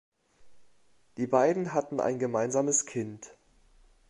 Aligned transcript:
Die 1.17 1.27
beiden 1.27 1.75
hatten 1.75 1.99
ein 1.99 2.17
gemeinsames 2.17 2.87
Kind. 2.87 3.35